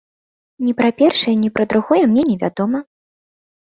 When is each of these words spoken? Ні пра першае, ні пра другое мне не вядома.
Ні 0.67 0.73
пра 0.79 0.89
першае, 1.03 1.35
ні 1.43 1.53
пра 1.59 1.69
другое 1.77 2.03
мне 2.09 2.29
не 2.35 2.43
вядома. 2.45 2.87